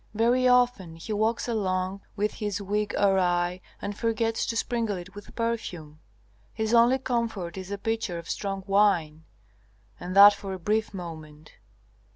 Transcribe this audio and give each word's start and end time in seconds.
Very 0.15 0.47
often 0.47 0.95
he 0.95 1.13
walks 1.13 1.47
along 1.47 2.01
with 2.15 2.33
his 2.33 2.59
wig 2.59 2.95
awry 2.97 3.61
and 3.79 3.95
forgets 3.95 4.47
to 4.47 4.57
sprinkle 4.57 4.97
it 4.97 5.13
with 5.13 5.35
perfume. 5.35 5.99
His 6.55 6.73
only 6.73 6.97
comfort 6.97 7.55
is 7.55 7.69
a 7.69 7.77
pitcher 7.77 8.17
of 8.17 8.27
strong 8.27 8.63
wine, 8.65 9.25
and 9.99 10.15
that 10.15 10.33
for 10.33 10.53
a 10.53 10.57
brief 10.59 10.91
moment. 10.91 11.51